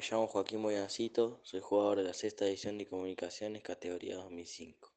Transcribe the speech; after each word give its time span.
llamo 0.00 0.26
Joaquín 0.26 0.62
Boyancito, 0.62 1.40
soy 1.42 1.60
jugador 1.60 1.98
de 1.98 2.04
la 2.04 2.12
sexta 2.12 2.46
edición 2.46 2.76
de 2.76 2.86
Comunicaciones 2.86 3.62
categoría 3.62 4.16
2005. 4.16 4.92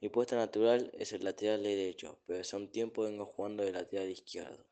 Mi 0.00 0.08
puesto 0.10 0.36
natural 0.36 0.92
es 0.94 1.12
el 1.12 1.24
lateral 1.24 1.62
derecho, 1.62 2.20
pero 2.26 2.40
hace 2.40 2.54
un 2.54 2.70
tiempo 2.70 3.02
vengo 3.02 3.26
jugando 3.26 3.64
de 3.64 3.72
lateral 3.72 4.10
izquierdo. 4.10 4.64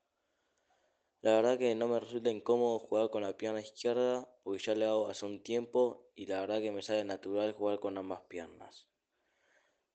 La 1.20 1.32
verdad 1.32 1.58
que 1.58 1.74
no 1.74 1.88
me 1.88 1.98
resulta 1.98 2.30
incómodo 2.30 2.78
jugar 2.78 3.10
con 3.10 3.22
la 3.22 3.36
pierna 3.36 3.60
izquierda, 3.60 4.28
porque 4.44 4.62
ya 4.62 4.74
le 4.74 4.84
hago 4.84 5.08
hace 5.08 5.26
un 5.26 5.42
tiempo 5.42 6.10
y 6.14 6.26
la 6.26 6.40
verdad 6.42 6.60
que 6.60 6.70
me 6.70 6.82
sale 6.82 7.04
natural 7.04 7.52
jugar 7.52 7.80
con 7.80 7.98
ambas 7.98 8.20
piernas. 8.28 8.86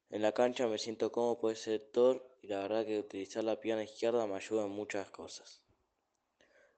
En 0.10 0.22
la 0.22 0.34
cancha 0.34 0.68
me 0.68 0.80
siento 0.80 1.14
cómodo 1.14 1.40
por 1.40 1.54
ese 1.54 1.78
sector 1.78 2.38
y 2.42 2.48
la 2.48 2.60
verdad 2.60 2.86
que 2.86 3.00
utilizar 3.00 3.46
la 3.46 3.62
pierna 3.62 3.84
izquierda 3.84 4.28
me 4.28 4.36
ayuda 4.36 4.66
en 4.66 4.72
muchas 4.72 5.10
cosas. 5.12 5.61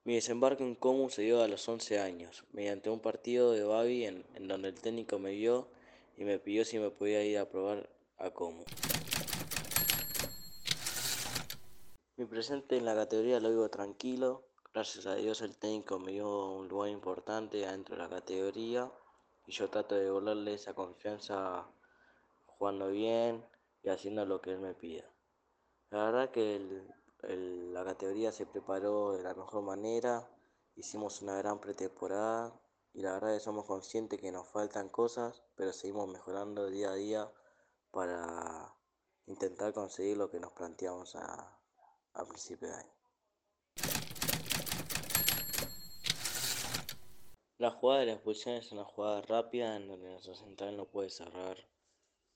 Mi 0.06 0.16
desembarco 0.16 0.64
en 0.64 0.76
Comu 0.76 1.10
se 1.10 1.22
dio 1.22 1.42
a 1.42 1.48
los 1.48 1.66
11 1.70 1.98
años, 2.02 2.44
mediante 2.52 2.90
un 2.90 3.00
partido 3.00 3.54
de 3.54 3.64
Babi 3.64 4.04
en, 4.04 4.26
donde 4.50 4.68
el 4.68 4.76
técnico 4.76 5.18
me 5.18 5.32
vio 5.32 5.70
y 6.18 6.26
me 6.26 6.40
pidió 6.40 6.66
si 6.66 6.78
me 6.78 6.90
podía 6.90 7.24
ir 7.24 7.38
a 7.38 7.50
probar 7.50 7.90
a 8.18 8.30
Comu. 8.32 8.66
Mi 12.18 12.26
presente 12.26 12.76
en 12.76 12.84
la 12.84 12.96
categoría 12.96 13.40
lo 13.40 13.50
vivo 13.50 13.70
tranquilo, 13.70 14.44
gracias 14.74 15.06
a 15.06 15.16
Dios 15.16 15.42
el 15.42 15.56
técnico 15.56 16.00
me 16.00 16.12
dio 16.12 16.52
un 16.52 16.68
lugar 16.68 16.90
importante 16.90 17.60
dentro 17.60 17.96
de 17.96 18.02
la 18.02 18.10
categoría 18.10 18.92
y 19.48 19.54
yo 19.54 19.70
trato 19.70 19.96
de 19.96 20.04
devolverle 20.04 20.56
esa 20.56 20.74
confianza 20.74 21.66
jugando 22.46 22.90
bien 22.90 23.46
y 23.84 23.88
haciendo 23.88 24.26
lo 24.26 24.42
que 24.42 24.52
él 24.52 24.60
me 24.60 24.74
pida. 24.74 25.06
La 25.92 26.04
verdad 26.04 26.30
que 26.30 26.58
el, 26.58 26.94
la 27.28 27.86
categoría 27.86 28.32
se 28.32 28.46
preparó 28.46 29.14
de 29.14 29.24
la 29.24 29.34
mejor 29.34 29.64
manera, 29.64 30.28
hicimos 30.76 31.22
una 31.22 31.38
gran 31.38 31.60
pretemporada 31.60 32.54
y 32.94 33.02
la 33.02 33.14
verdad 33.14 33.34
que 33.34 33.40
somos 33.40 33.66
conscientes 33.66 34.20
que 34.20 34.32
nos 34.32 34.48
faltan 34.48 34.90
cosas, 34.90 35.42
pero 35.56 35.72
seguimos 35.72 36.08
mejorando 36.10 36.70
día 36.70 36.92
a 36.92 36.96
día 36.96 37.32
para 37.92 38.76
intentar 39.28 39.74
conseguir 39.74 40.18
lo 40.18 40.30
que 40.30 40.40
nos 40.40 40.52
planteamos 40.52 41.16
a, 41.16 41.60
principio 42.28 42.68
de 42.68 42.76
año. 42.76 42.94
La 47.58 47.72
jugada 47.72 48.02
de 48.02 48.06
la 48.08 48.14
expulsión 48.14 48.56
es 48.56 48.72
una 48.72 48.84
jugada 48.84 49.22
rápida 49.22 49.78
en 49.78 49.88
donde 49.88 50.10
nuestro 50.10 50.36
central 50.36 50.76
no 50.76 50.86
puede 50.86 51.10
cerrar 51.10 51.58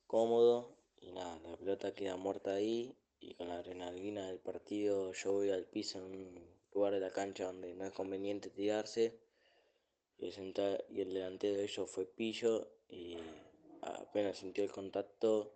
cómodo 0.05 0.77
y 1.01 1.11
nada, 1.11 1.38
la 1.39 1.57
pelota 1.57 1.94
queda 1.94 2.16
muerta 2.16 2.51
ahí 2.51 2.97
y 3.19 3.33
con 3.35 3.49
la 3.49 3.55
adrenalina 3.55 4.27
del 4.27 4.39
partido 4.39 5.13
yo 5.13 5.33
voy 5.33 5.51
al 5.51 5.65
piso 5.65 5.99
en 5.99 6.05
un 6.05 6.47
lugar 6.73 6.93
de 6.93 6.99
la 6.99 7.11
cancha 7.11 7.45
donde 7.45 7.73
no 7.73 7.85
es 7.85 7.93
conveniente 7.93 8.49
tirarse 8.49 9.19
y 10.17 10.27
el, 10.27 10.83
y 10.89 11.01
el 11.01 11.13
delantero 11.13 11.57
de 11.57 11.63
ellos 11.63 11.89
fue 11.89 12.05
Pillo 12.05 12.67
y 12.89 13.17
apenas 13.81 14.38
sintió 14.38 14.63
el 14.63 14.71
contacto 14.71 15.53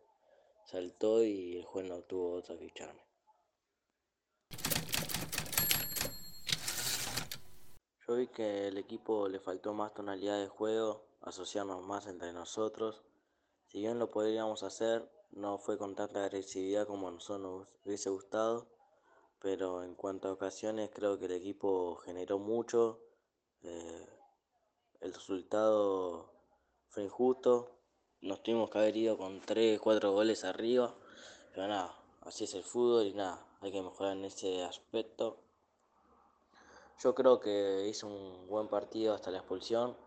saltó 0.66 1.24
y 1.24 1.58
el 1.58 1.66
juez 1.66 1.86
no 1.88 2.02
tuvo 2.04 2.34
otra 2.34 2.58
que 2.58 2.66
echarme. 2.66 3.02
Yo 8.08 8.16
vi 8.16 8.28
que 8.28 8.68
el 8.68 8.78
equipo 8.78 9.28
le 9.28 9.40
faltó 9.40 9.74
más 9.74 9.94
tonalidad 9.94 10.40
de 10.40 10.48
juego, 10.48 11.06
asociarnos 11.22 11.84
más 11.84 12.08
entre 12.08 12.34
nosotros. 12.34 13.04
Si 13.68 13.80
bien 13.80 14.00
lo 14.00 14.12
podríamos 14.12 14.64
hacer, 14.64 15.10
no 15.32 15.58
fue 15.58 15.78
con 15.78 15.96
tanta 15.96 16.24
agresividad 16.26 16.88
como 16.88 17.10
nosotros 17.10 17.40
nos 17.42 17.68
hubiese 17.86 18.10
gustado, 18.10 18.68
pero 19.40 19.84
en 19.84 19.96
cuanto 19.96 20.28
a 20.28 20.34
ocasiones 20.34 20.92
creo 20.94 21.18
que 21.18 21.26
el 21.26 21.32
equipo 21.32 21.96
generó 21.98 22.38
mucho, 22.38 23.00
eh, 23.64 24.10
el 25.00 25.14
resultado 25.14 26.32
fue 26.90 27.04
injusto, 27.04 27.72
nos 28.22 28.44
tuvimos 28.44 28.70
que 28.70 28.78
haber 28.78 28.98
ido 28.98 29.18
con 29.18 29.42
3, 29.42 29.80
4 29.80 30.12
goles 30.12 30.44
arriba, 30.44 30.94
pero 31.54 31.68
nada, 31.68 31.96
así 32.22 32.44
es 32.44 32.54
el 32.54 32.64
fútbol 32.64 33.08
y 33.08 33.14
nada, 33.14 33.46
hay 33.62 33.72
que 33.72 33.82
mejorar 33.82 34.18
en 34.18 34.26
ese 34.26 34.64
aspecto. 34.64 35.40
Yo 37.00 37.16
creo 37.16 37.40
que 37.40 37.88
hice 37.88 38.06
un 38.06 38.48
buen 38.48 38.68
partido 38.68 39.16
hasta 39.16 39.32
la 39.32 39.40
expulsión, 39.40 39.98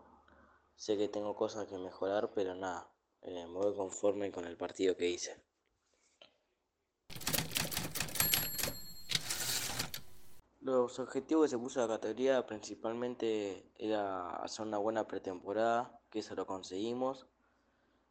sé 0.77 0.97
que 0.97 1.09
tengo 1.09 1.35
cosas 1.35 1.67
que 1.67 1.77
mejorar, 1.77 2.31
pero 2.33 2.55
nada, 2.55 2.87
eh, 3.25 3.45
me 3.47 3.57
voy 3.57 3.75
conforme 3.75 4.31
con 4.31 4.45
el 4.45 4.55
partido 4.55 4.95
que 4.95 5.09
hice. 5.09 5.35
Los 10.61 10.99
objetivos 10.99 11.45
que 11.45 11.49
se 11.49 11.57
puso 11.57 11.79
la 11.79 11.87
categoría 11.87 12.45
principalmente 12.45 13.69
era 13.77 14.35
hacer 14.37 14.65
una 14.65 14.77
buena 14.77 15.07
pretemporada, 15.07 15.99
que 16.09 16.19
eso 16.19 16.35
lo 16.35 16.45
conseguimos, 16.45 17.27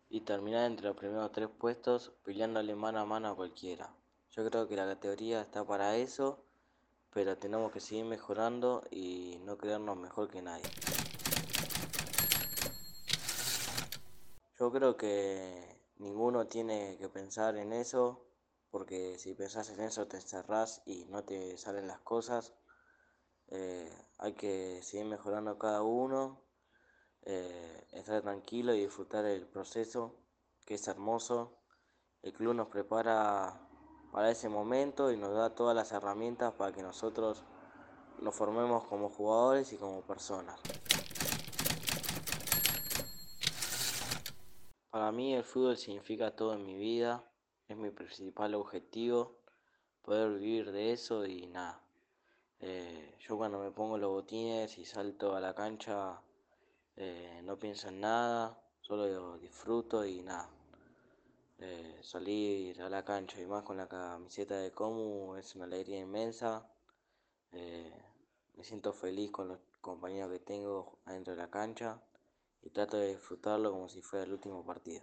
y 0.09 0.21
terminar 0.21 0.67
entre 0.67 0.87
los 0.87 0.97
primeros 0.97 1.33
tres 1.33 1.49
puestos 1.49 2.13
peleándole 2.25 2.75
mano 2.75 3.01
a 3.01 3.05
mano 3.05 3.29
a 3.29 3.37
cualquiera. 3.37 3.95
Yo 4.31 4.49
creo 4.49 4.69
que 4.69 4.77
la 4.77 4.87
categoría 4.87 5.41
está 5.41 5.65
para 5.65 5.97
eso, 5.97 6.45
pero 7.13 7.39
tenemos 7.39 7.73
que 7.73 7.81
seguir 7.81 8.05
mejorando 8.05 8.83
y 8.91 9.39
no 9.45 9.57
creernos 9.57 9.97
mejor 9.97 10.29
que 10.29 10.43
nadie. 10.43 10.65
Yo 14.65 14.73
creo 14.73 14.97
que 14.97 15.79
ninguno 15.99 16.47
tiene 16.47 16.97
que 16.97 17.11
pensar 17.11 17.59
en 17.59 17.75
eso, 17.75 18.25
porque 18.71 19.19
si 19.19 19.35
pensás 19.35 19.69
en 19.69 19.81
eso 19.81 20.07
te 20.07 20.17
encerrás 20.17 20.81
y 20.87 21.05
no 21.05 21.23
te 21.23 21.59
salen 21.59 21.87
las 21.87 22.01
cosas. 22.01 22.55
Eh, 23.49 23.95
hay 24.17 24.33
que 24.33 24.81
seguir 24.83 25.05
mejorando 25.05 25.59
cada 25.59 25.83
uno, 25.83 26.41
eh, 27.27 27.87
estar 27.93 28.23
tranquilo 28.23 28.75
y 28.75 28.81
disfrutar 28.81 29.27
el 29.27 29.47
proceso, 29.47 30.17
que 30.65 30.77
es 30.77 30.89
hermoso. 30.89 31.59
El 32.23 32.33
club 32.33 32.55
nos 32.55 32.69
prepara 32.69 33.69
para 34.13 34.31
ese 34.31 34.49
momento 34.49 35.13
y 35.13 35.19
nos 35.19 35.35
da 35.35 35.55
todas 35.55 35.77
las 35.77 35.93
herramientas 35.93 36.55
para 36.55 36.73
que 36.73 36.83
nosotros 36.83 37.45
nos 38.19 38.35
formemos 38.35 38.87
como 38.87 39.11
jugadores 39.11 39.75
y 39.75 39.77
como 39.77 40.01
personas. 40.01 40.59
Para 44.95 45.11
mí 45.11 45.35
el 45.35 45.43
fútbol 45.43 45.77
significa 45.77 46.37
todo 46.37 46.55
en 46.55 46.65
mi 46.65 46.77
vida, 46.77 47.25
es 47.67 47.77
mi 47.77 47.91
principal 47.91 48.55
objetivo, 48.55 49.41
poder 50.03 50.39
vivir 50.39 50.71
de 50.71 50.93
eso 50.93 51.27
y 51.27 51.49
nada. 51.49 51.83
Eh, 52.61 53.17
yo 53.19 53.37
cuando 53.37 53.59
me 53.59 53.73
pongo 53.73 53.99
los 53.99 54.13
botines 54.13 54.79
y 54.79 54.85
salto 54.85 55.35
a 55.35 55.41
la 55.41 55.53
cancha 55.53 56.23
eh, 56.95 57.41
no 57.43 57.59
pienso 57.59 57.89
en 57.89 58.03
nada, 58.03 58.57
solo 58.83 59.37
disfruto 59.39 60.07
y 60.07 60.23
nada. 60.23 60.49
Eh, 61.59 61.99
salir 62.01 62.81
a 62.81 62.89
la 62.89 63.05
cancha 63.05 63.41
y 63.41 63.47
más 63.47 63.65
con 63.65 63.77
la 63.77 63.89
camiseta 63.89 64.59
de 64.59 64.71
Comu 64.71 65.35
es 65.35 65.57
una 65.57 65.65
alegría 65.65 65.99
inmensa. 65.99 66.71
me 67.51 68.63
siento 68.63 68.93
feliz 68.93 69.33
con 69.33 69.49
los 69.49 69.59
compañeros 69.81 70.31
que 70.31 70.39
tengo 70.39 71.01
adentro 71.05 71.35
de 71.35 71.43
la 71.43 71.51
cancha 71.51 72.01
y 72.65 72.71
trato 72.71 72.97
de 72.97 73.09
disfrutarlo 73.09 73.71
como 73.71 73.89
si 73.89 74.01
fuera 74.01 74.25
el 74.25 74.33
último 74.33 74.65
partido. 74.65 75.03